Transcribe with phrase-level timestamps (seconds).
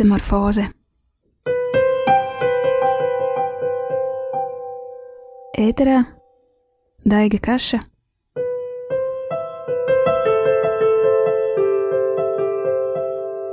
[0.00, 0.62] Metamorfoze
[5.60, 5.98] Ēterā
[7.04, 7.82] Daiga Kaša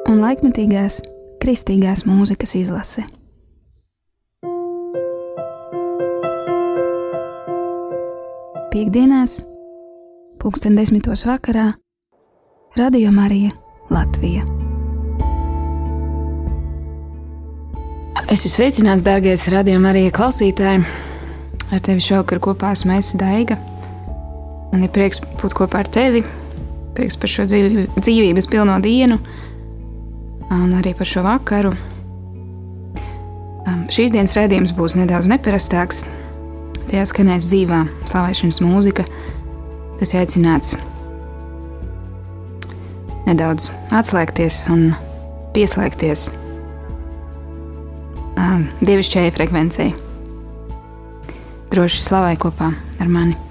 [0.08, 1.02] un laikmetīgās
[1.44, 3.04] kristīgās mūzikas izlase.
[8.72, 9.42] Piektdienās,
[10.40, 11.74] pulksten desmitos vakarā,
[12.80, 13.52] Radio Marija
[13.92, 14.57] Latvija.
[18.28, 20.82] Es esmu sveicināts, dārgais radio Marija klausītāji.
[21.72, 23.56] Ar tevi šovakar kopā esmu es Daiga.
[24.74, 26.20] Man ir prieks būt kopā ar tevi,
[26.98, 29.16] prieks par šo dzīvi, dzīvības pilno dienu
[30.52, 31.72] un arī par šo vakaru.
[33.96, 36.02] Šīs dienas raidījums būs nedaudz neparastāks.
[36.90, 39.06] Tajā skanēs dzīvā slavēšanas mūzika.
[40.02, 40.76] Tas ir aicināts
[43.24, 44.92] nedaudz atslēgties un
[45.56, 46.28] pieslēgties
[48.82, 49.90] dievišķajai frekvencei.
[51.74, 52.72] Droši slavai kopā
[53.02, 53.47] ar mani!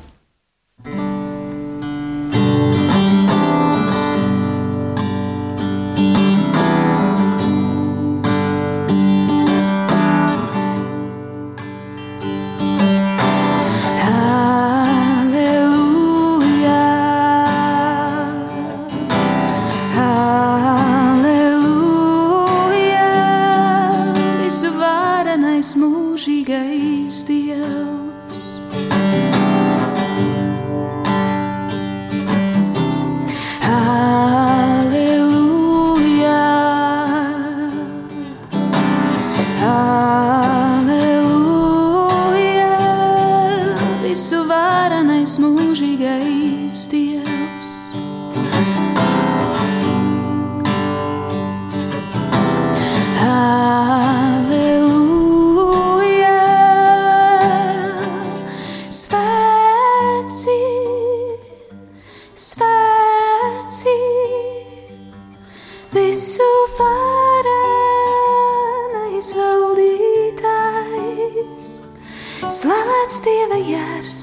[72.57, 74.21] Slavēts Dieva jērs,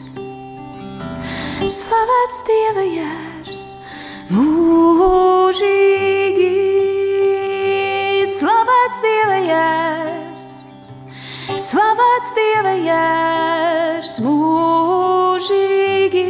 [1.70, 3.60] slavēts Dieva jērs,
[4.34, 6.48] mūžīgi.
[8.32, 10.58] Slavēts Dieva jērs,
[11.68, 16.26] slavēts Dieva jērs, mūžīgi.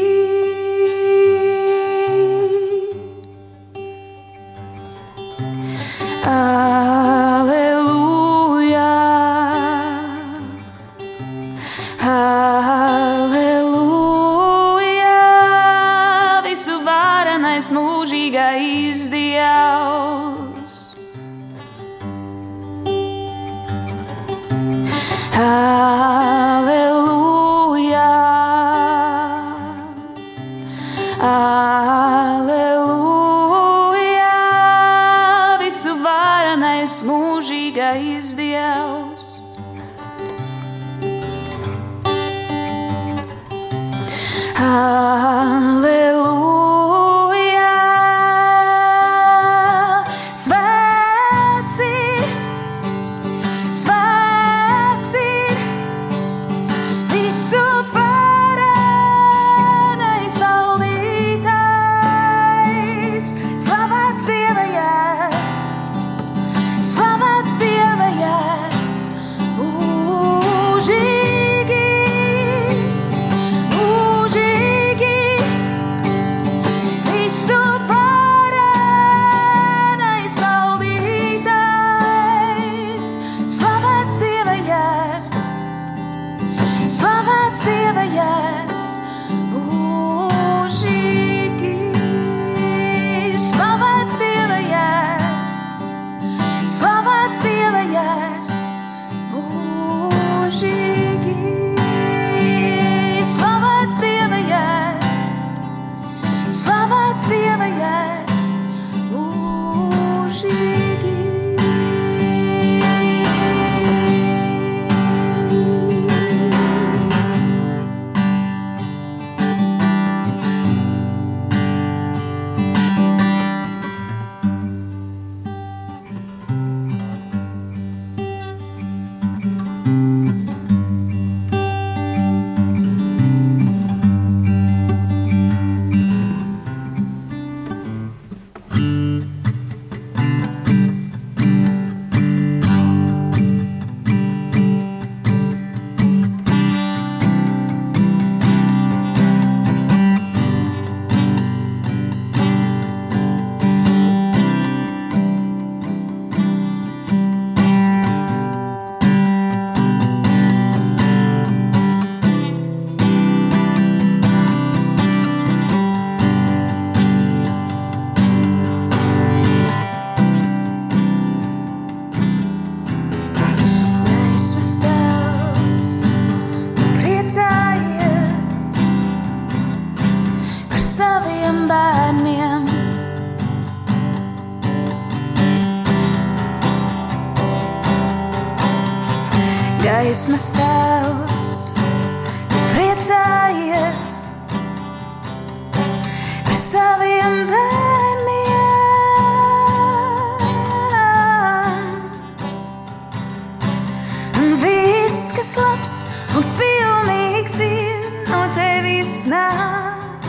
[209.03, 210.23] Nāk.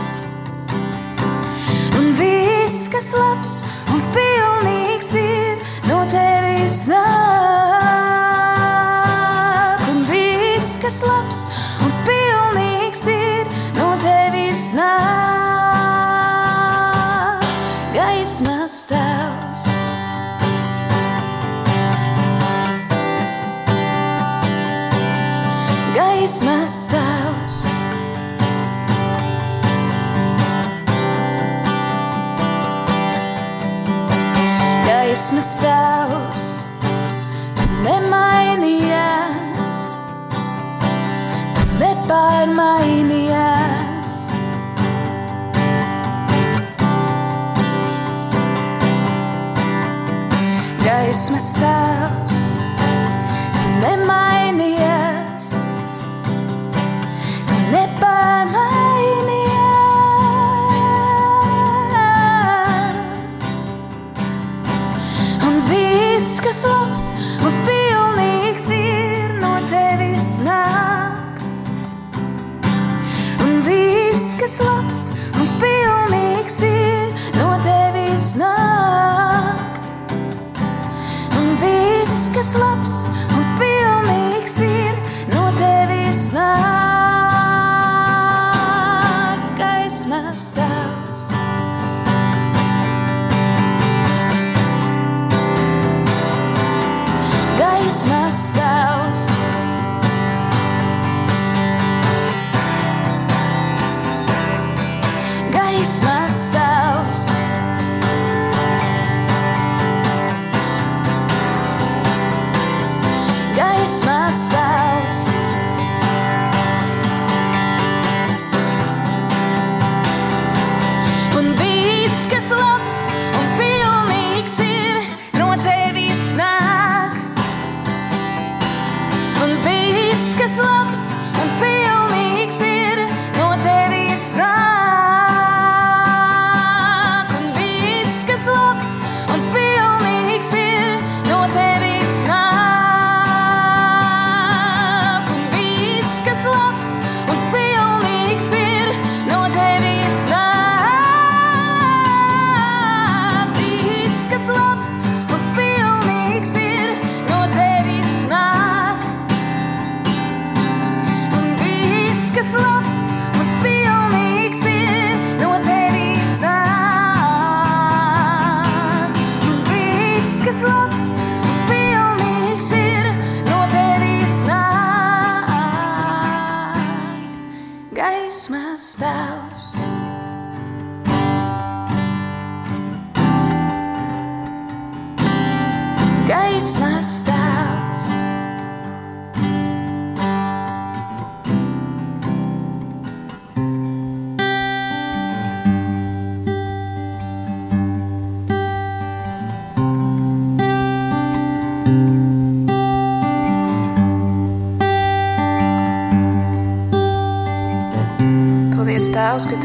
[1.99, 3.53] Un viss, kas labs
[3.93, 5.57] un pilnīgs ir
[5.89, 7.03] no tevis nāk.
[9.91, 11.34] Un viss, kas labs
[35.25, 36.49] Gaismas tēvs,
[37.57, 39.79] tu nemainījies,
[41.57, 44.11] tu nepārmainījies.
[50.83, 52.24] Gaismas tēvs,
[82.55, 82.94] slept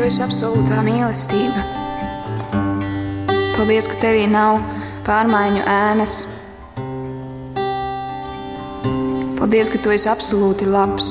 [0.01, 1.61] Tu esi absolūtā mīlestība.
[3.53, 4.63] Paldies, ka Tevī nav
[5.05, 6.15] pārmaiņu ēnas.
[9.37, 11.11] Paldies, ka Tu esi absolūti labs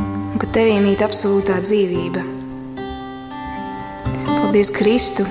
[0.00, 2.24] un ka Tevī mīt absolūtā dzīvība.
[4.32, 5.28] Paldies, Kristu,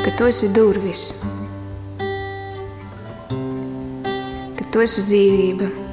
[0.00, 1.08] ka Tu esi durvis,
[4.56, 5.83] ka Tu esi dzīvība.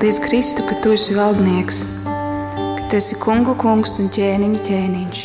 [0.00, 5.24] Paldies, Kristu, ka tu esi valdnieks, ka tu esi kungu kungs un ķēniņa ķēniņš.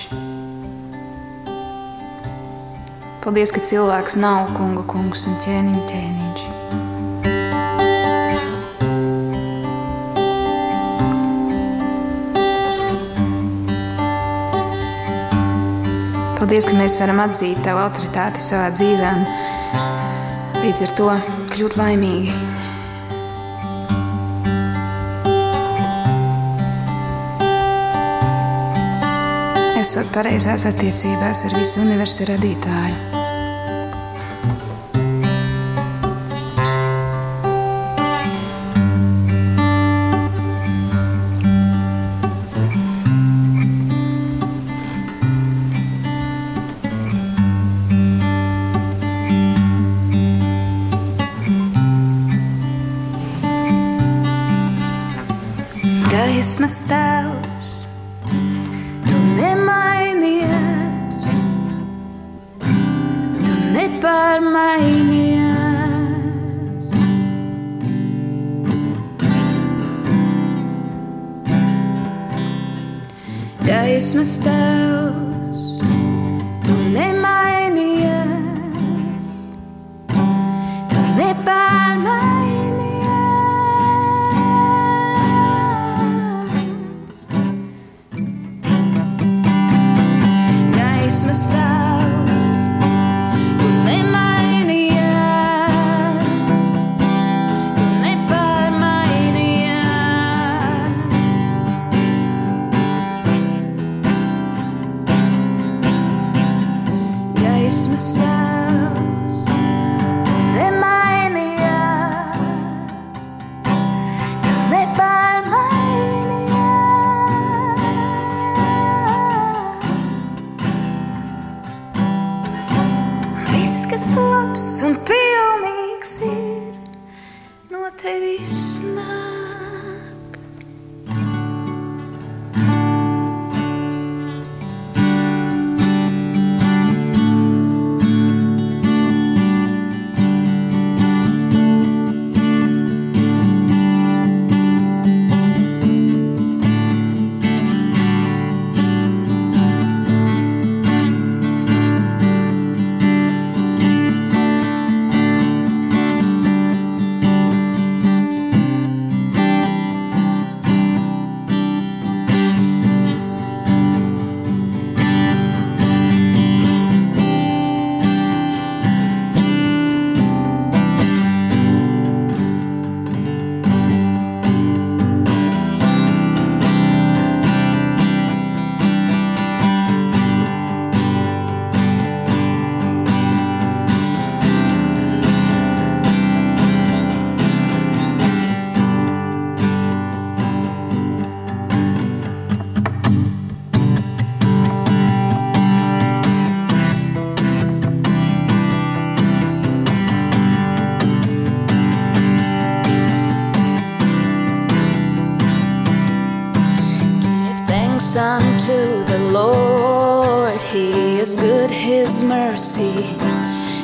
[3.24, 6.42] Paldies, ka cilvēks nav kungu kungs un ķēniņa ķēniņš.
[16.42, 19.24] Paldies, ka mēs varam atzīt Tavu autoritāti savā dzīvē un
[20.66, 21.10] līdz ar to
[21.56, 22.55] kļūt laimīgi.
[29.86, 33.15] Esot pareizās attiecībās ar visu universu radītāju.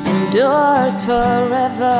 [0.04, 1.98] Endures forever.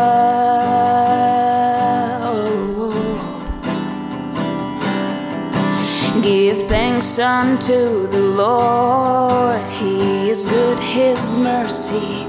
[6.21, 12.27] Give thanks unto the Lord, He is good, His mercy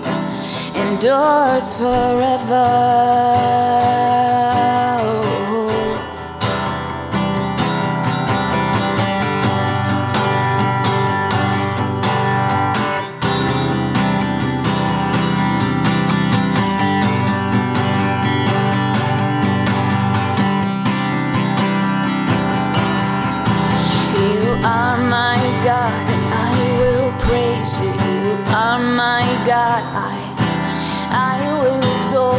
[0.75, 3.03] endures forever.
[32.15, 32.37] Oh,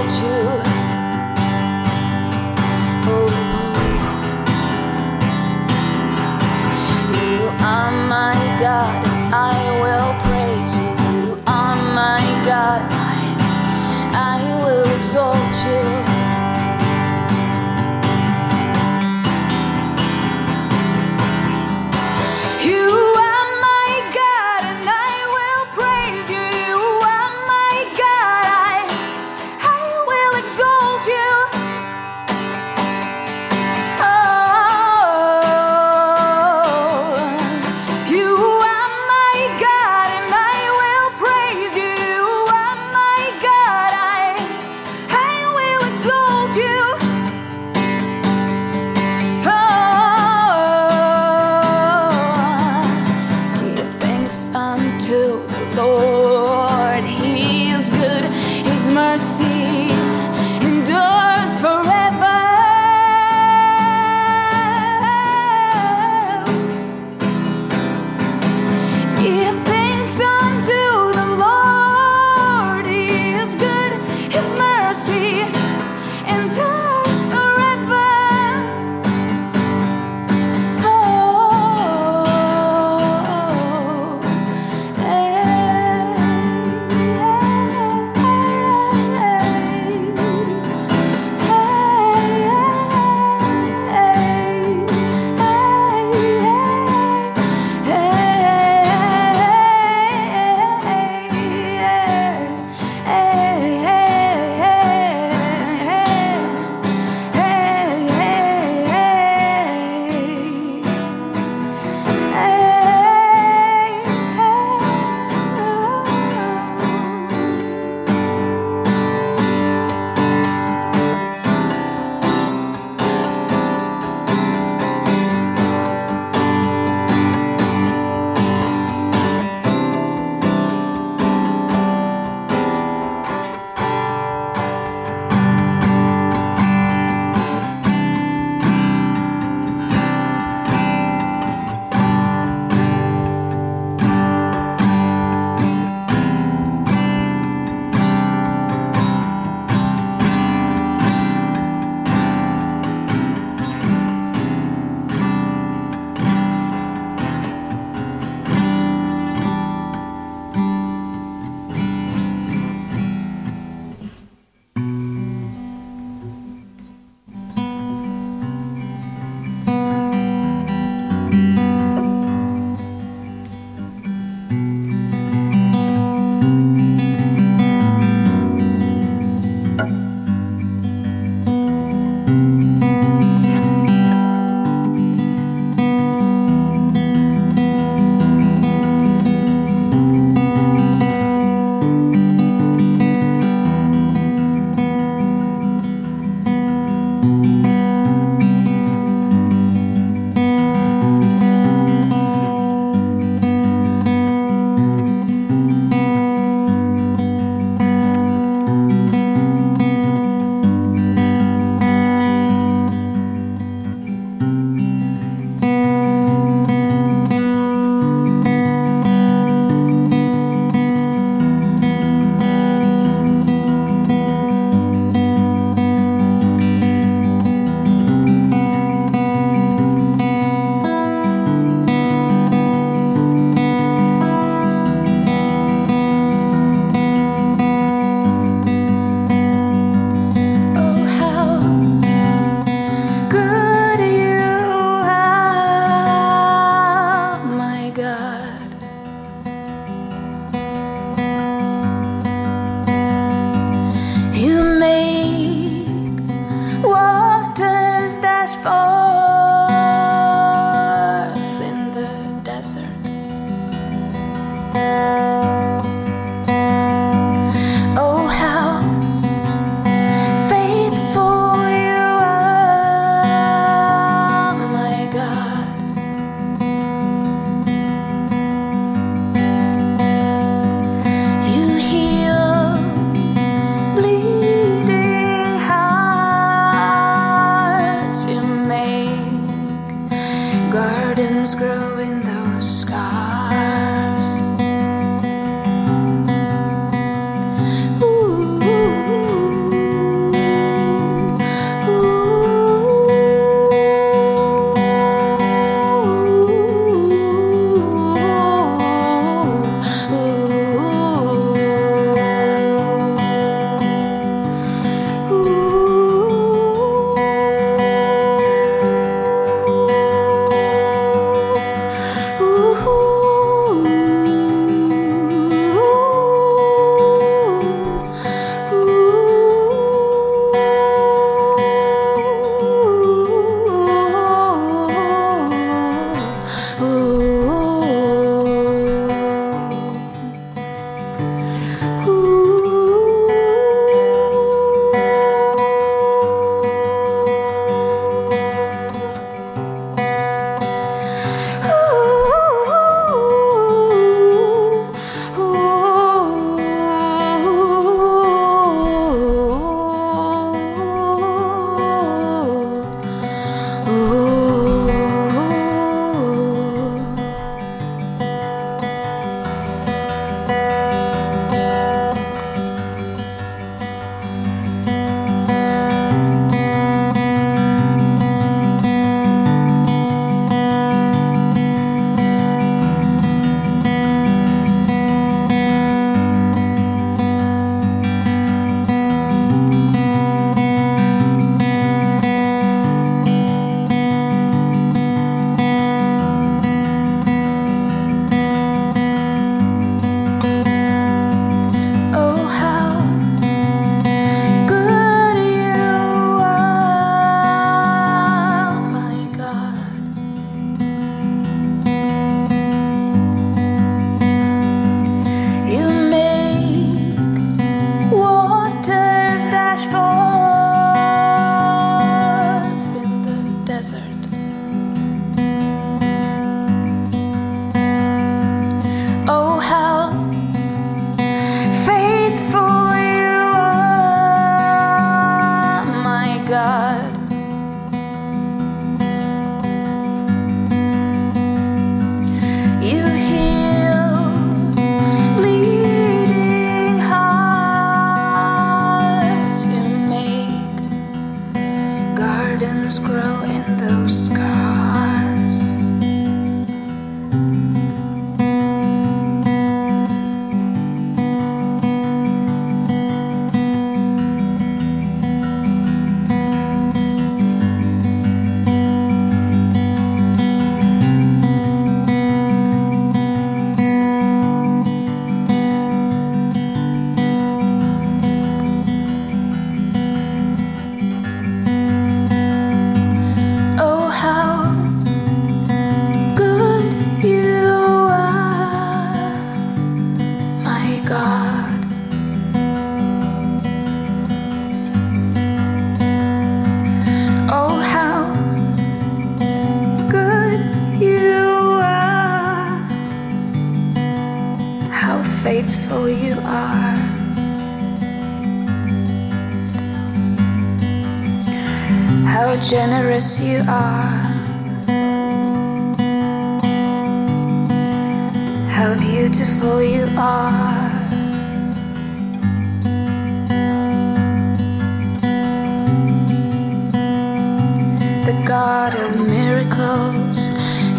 [7.19, 10.93] you are my God, I will praise you.
[11.29, 12.83] You are my God,
[14.15, 15.54] I will exalt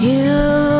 [0.05, 0.74] you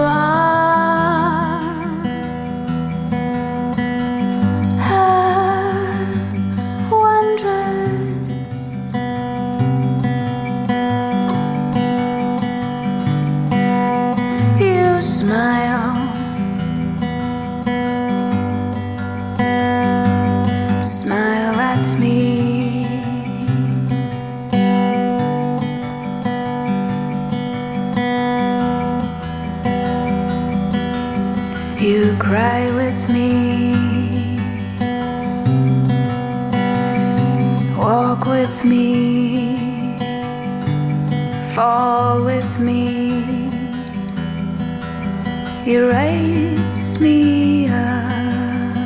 [45.66, 45.70] are.
[45.70, 48.78] You raise me up,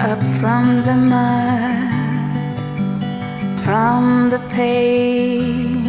[0.00, 1.90] up from the mud,
[3.64, 5.80] from the pain,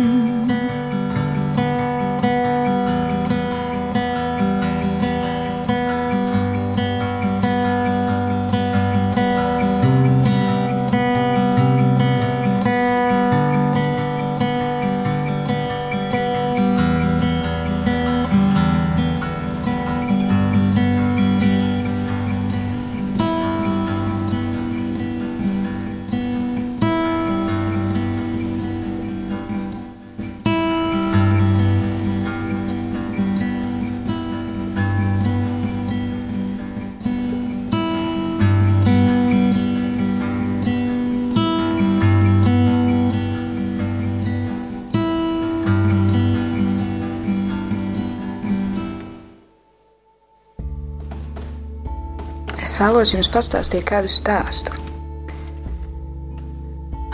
[52.85, 54.75] Vēlos jums pastāstīt kādu stāstu.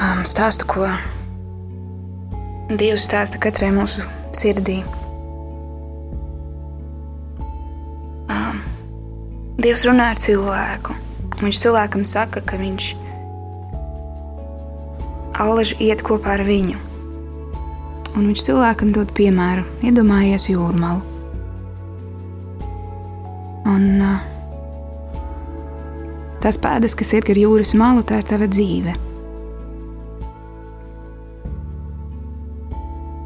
[0.01, 0.87] Um, stāstu, ko
[2.71, 4.03] Dievs stāsta katrai mūsu
[4.35, 4.81] sirdī.
[8.31, 8.59] Um,
[9.63, 10.97] Dievs runā ar cilvēku.
[11.41, 12.91] Viņš cilvēkam saka, ka viņš
[15.41, 16.79] allaži iet kopā ar viņu.
[18.17, 21.07] Un viņš cilvēkam dod piemēru, iedomājies jūrmālu.
[23.71, 24.30] Un uh,
[26.41, 28.97] Tās pēdas, kas iet gar jūras malu, tā ir tava dzīve.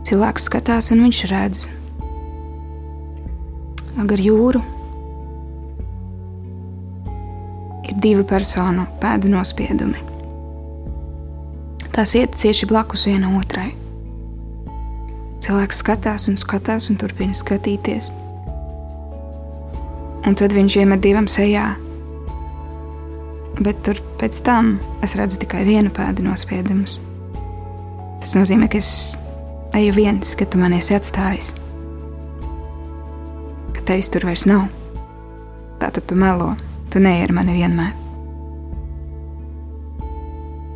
[0.05, 1.65] Cilvēks skatās, un viņš redz
[4.03, 4.61] gar jūru.
[7.85, 10.03] Ir divu personu pēdu nospiedumi.
[11.95, 13.71] Tās iet cieši blakus viena otrai.
[15.45, 18.11] Cilvēks skatās un skatās un turpina skatīties.
[20.25, 21.75] Un tad viņš iemet divam sejā
[23.61, 26.97] bet tur pēc tam es redzu tikai vienu pēdu nospiedumus.
[28.23, 28.91] Tas nozīmē, ka es
[29.77, 31.53] eju viens, ka tu man esi atstājis,
[33.75, 34.67] ka tevis tur vairs nav.
[35.83, 36.55] Tātad tu melo,
[36.91, 37.93] tu neej ar mani vienmēr.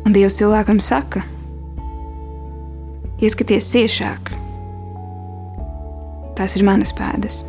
[0.05, 1.21] Un Dievs cilvēkam saka,
[3.21, 4.31] ieskaties ciešāk,
[6.37, 7.43] tās ir manas pēdas.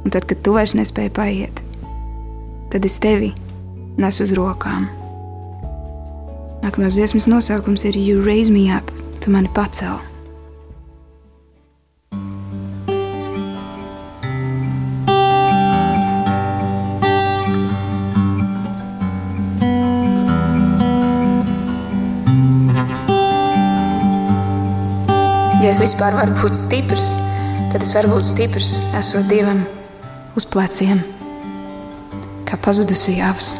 [0.00, 1.64] Un tad, kad tu vairs nespēji paiet,
[2.70, 3.32] tad es tevi
[3.98, 4.86] nesu uz rokām.
[6.60, 10.06] Nākamās dziesmas nosaukums ir You Raise Me Up, tu mani pacēli.
[25.60, 27.12] Ja es vispār varu būt stiprs,
[27.70, 29.64] tad es varu būt stiprs, esot Dievam
[30.38, 31.02] uz pleciem
[32.50, 33.52] kā pazudusi jāvs.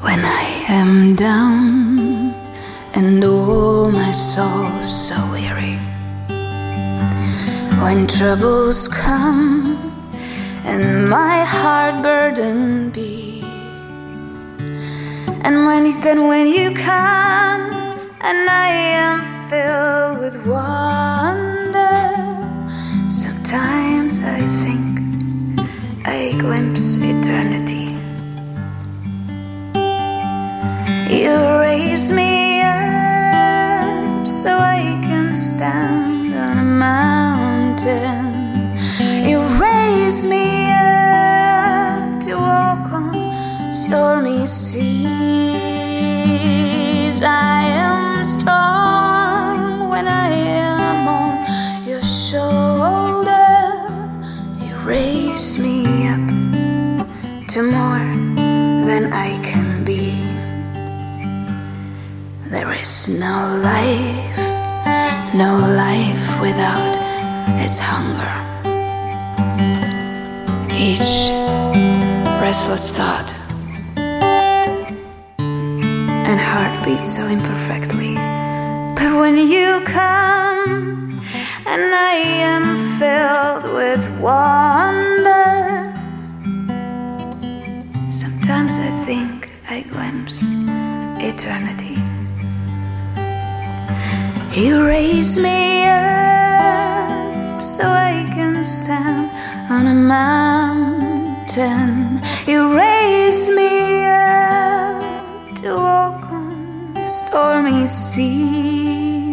[0.00, 0.46] When I
[0.80, 2.32] am down
[2.94, 5.76] and all my soul so weary,
[7.84, 9.76] when troubles come
[10.64, 13.25] and my heart burden be.
[15.46, 17.70] And when then when you come
[18.20, 22.02] and I am filled with wonder.
[23.08, 25.60] Sometimes I think
[26.04, 27.94] I glimpse eternity.
[31.14, 32.45] You raise me
[47.16, 47.22] seas.
[47.22, 53.48] I am strong when I am on your shoulder.
[54.58, 57.08] You raise me up
[57.48, 58.06] to more
[58.86, 60.22] than I can be.
[62.50, 64.38] There is no life,
[65.34, 66.96] no life without
[67.64, 68.34] its hunger.
[70.78, 71.30] Each
[72.40, 73.34] restless thought
[76.28, 78.14] and heart beats so imperfectly.
[78.94, 81.20] But when you come
[81.66, 82.14] and I
[82.54, 85.92] am filled with wonder,
[88.08, 90.44] sometimes I think I glimpse
[91.18, 91.98] eternity.
[94.54, 99.28] You raise me up so I can stand
[99.68, 101.02] on a mountain.
[102.46, 105.02] You raise me up
[105.56, 106.05] to
[107.36, 109.28] stormy seas.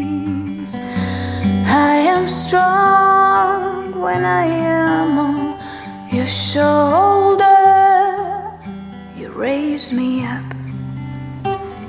[1.65, 5.57] I am strong when I am on
[6.11, 7.47] your shoulder.
[9.15, 10.43] You raise me up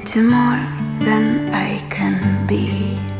[0.04, 0.64] to more
[1.00, 3.13] than I can be.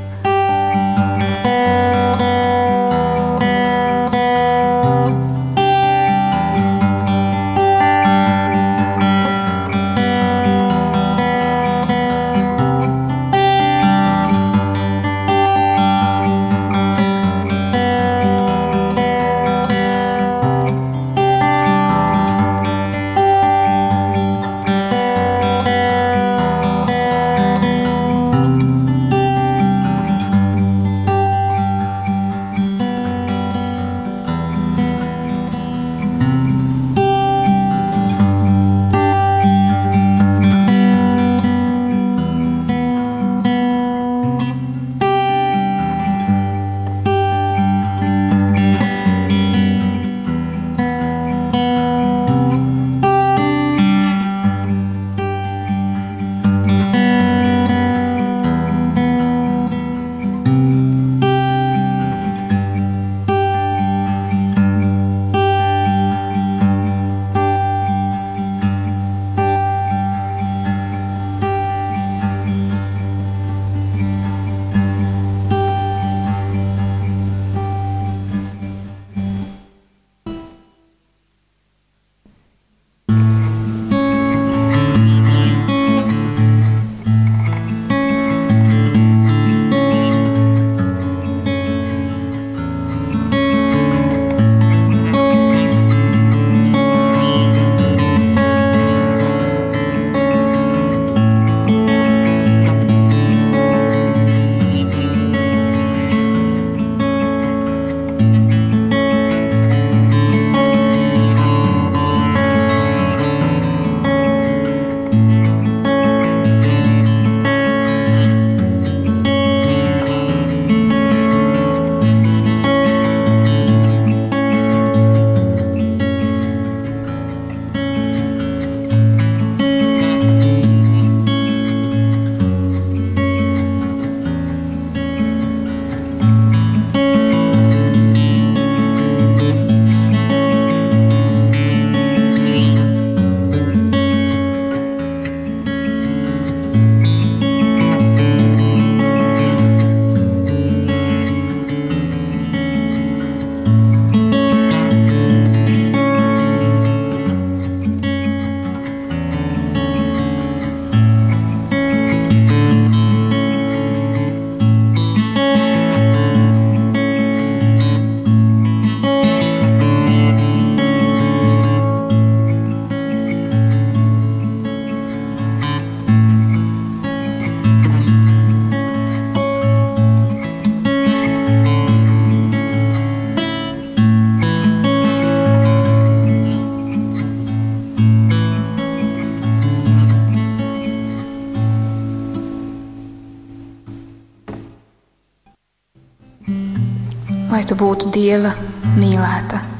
[197.54, 198.50] Lai tu būtu Dieva
[198.98, 199.73] mīlēta.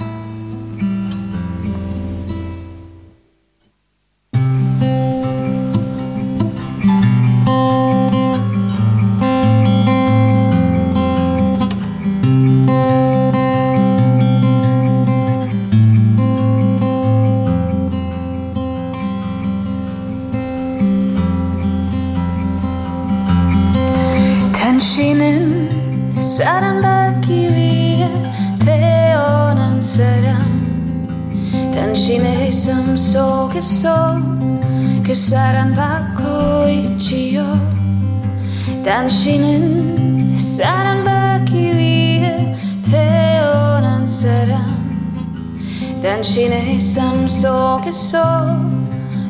[46.79, 48.47] 삶 속에서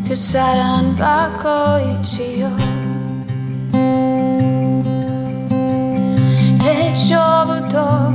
[0.06, 1.48] 그 사랑받고
[1.98, 2.50] 있지요.
[6.58, 8.12] 대초부터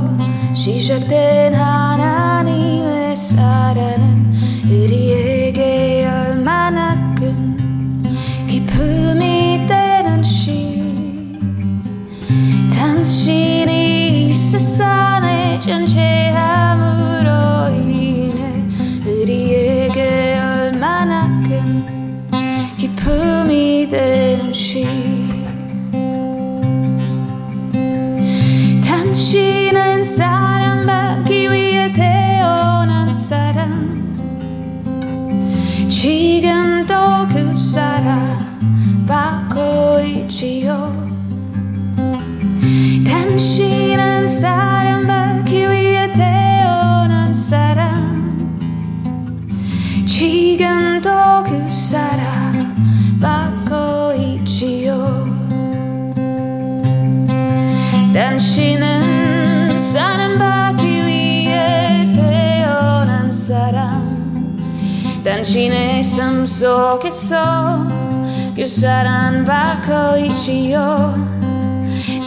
[0.52, 4.32] 시작된 하나님의 사랑은
[4.66, 8.02] 우리에게 얼마나 큰
[8.46, 11.38] 기쁨이 되는 시
[12.78, 16.69] 당신이 세상에 존재함
[36.00, 38.38] gigantò che sarà
[39.04, 40.89] Paco Ichio
[66.20, 67.46] Sam so che so
[68.54, 71.16] Che saran bako ichiyo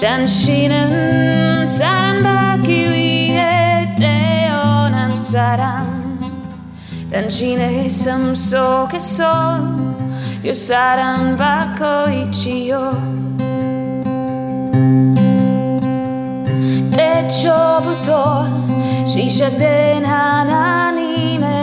[0.02, 6.18] Dan shinen saran baki uie Te onan saran.
[7.12, 9.62] Dan shine sam so che so
[10.42, 12.98] Che saran bako ichiyo
[16.96, 18.26] Techo buto
[19.06, 21.14] Shisha den hananim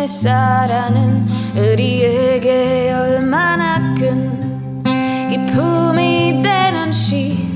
[0.06, 4.82] saranın 우리에게 얼마나 큰
[5.28, 7.48] 기쁨이 되는지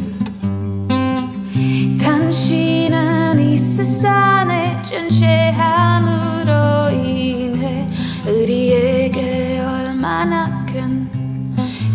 [2.02, 6.52] 당신은 이 세상에 존재함으로
[6.90, 7.88] 인해
[8.26, 11.08] 우리에게 얼마나 큰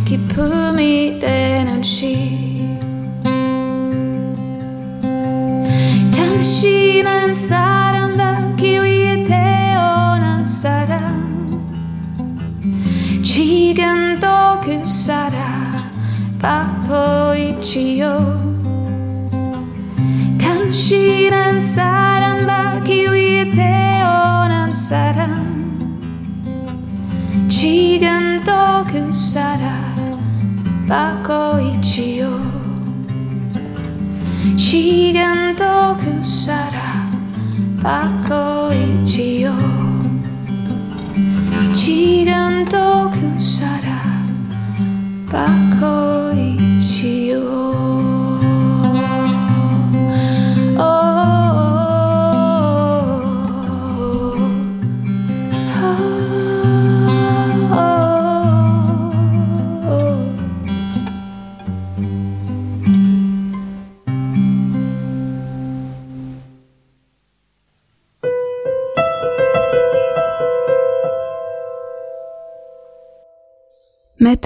[0.06, 2.80] 기쁨이 되는지
[6.16, 11.09] 당신은 사랑받기 위해 태어난 사람
[13.70, 14.28] 지금도
[14.64, 15.40] 그 사랑
[16.42, 18.10] 받고 있지요.
[20.42, 26.00] 당신은 사랑받기 위해 태어난 사람.
[27.48, 30.18] 지금도 그 사랑
[30.88, 32.28] 받고 있지요.
[34.58, 36.74] 지금도 그 사랑
[37.84, 39.54] 받고 있지요.
[41.74, 46.19] 지금도 그 shut up, buckle.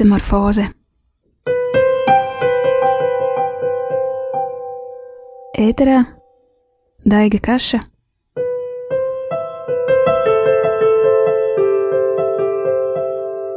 [0.04, 0.66] Metamorfoze
[5.56, 6.02] Ēterā
[7.08, 7.80] Daiga Kaša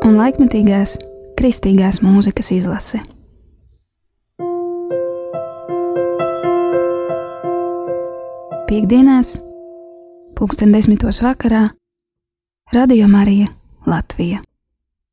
[0.06, 0.94] un laikmetīgās
[1.34, 3.02] kristīgās mūzikas izlase.
[8.70, 9.38] Piektdienās,
[10.38, 11.66] pulksten desmitos vakarā,
[12.74, 13.50] Radio Marija
[13.86, 14.46] Latvija.